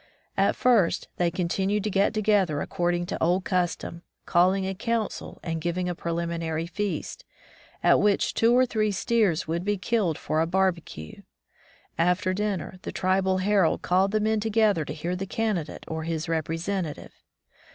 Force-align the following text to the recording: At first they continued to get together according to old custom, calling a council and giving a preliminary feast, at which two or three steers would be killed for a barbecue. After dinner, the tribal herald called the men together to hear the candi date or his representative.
At 0.35 0.55
first 0.55 1.09
they 1.17 1.29
continued 1.29 1.83
to 1.83 1.91
get 1.91 2.11
together 2.11 2.59
according 2.59 3.05
to 3.05 3.21
old 3.21 3.45
custom, 3.45 4.01
calling 4.25 4.65
a 4.65 4.73
council 4.73 5.39
and 5.43 5.61
giving 5.61 5.87
a 5.87 5.93
preliminary 5.93 6.65
feast, 6.65 7.23
at 7.83 7.99
which 7.99 8.33
two 8.33 8.51
or 8.57 8.65
three 8.65 8.91
steers 8.91 9.47
would 9.47 9.63
be 9.63 9.77
killed 9.77 10.17
for 10.17 10.41
a 10.41 10.47
barbecue. 10.47 11.21
After 11.99 12.33
dinner, 12.33 12.79
the 12.81 12.91
tribal 12.91 13.37
herald 13.37 13.83
called 13.83 14.09
the 14.09 14.19
men 14.19 14.39
together 14.39 14.85
to 14.85 14.93
hear 14.95 15.15
the 15.15 15.27
candi 15.27 15.67
date 15.67 15.83
or 15.87 16.01
his 16.01 16.27
representative. 16.27 17.13